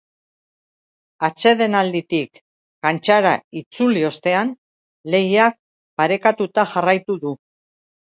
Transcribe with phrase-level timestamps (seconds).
[1.25, 2.39] Atsedenalditik
[2.87, 4.53] kantxara itzuli ostean,
[5.17, 5.59] lehiak
[6.01, 7.35] parekatuta jarraitu du.